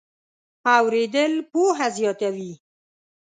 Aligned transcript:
اورېدل 0.77 1.33
پوهه 1.51 1.87
زیاتوي. 1.97 2.53